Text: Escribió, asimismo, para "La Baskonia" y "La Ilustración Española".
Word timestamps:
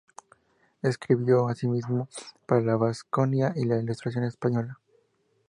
Escribió, 0.81 1.47
asimismo, 1.47 2.09
para 2.47 2.61
"La 2.61 2.75
Baskonia" 2.75 3.53
y 3.55 3.65
"La 3.65 3.77
Ilustración 3.79 4.23
Española". 4.23 4.79